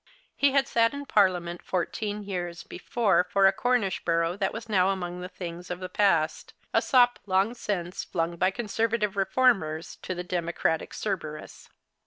He 0.35 0.53
had 0.53 0.67
sat 0.67 0.95
in 0.95 1.05
Parliament 1.05 1.61
fourteen 1.61 2.23
years 2.23 2.63
before 2.63 3.23
for 3.29 3.45
a 3.45 3.53
Cornish 3.53 4.03
borough 4.03 4.35
that 4.35 4.51
was 4.51 4.67
now 4.67 4.89
among 4.89 5.21
the 5.21 5.29
things 5.29 5.69
of 5.69 5.79
the 5.79 5.89
past, 5.89 6.55
a 6.73 6.81
sop 6.81 7.19
long 7.27 7.53
since 7.53 8.03
flung 8.03 8.35
by 8.35 8.49
Conservative 8.49 9.15
Reformers 9.15 9.97
to 9.97 10.15
the 10.15 10.23
Democratic 10.23 10.95
Cerberus. 10.95 11.69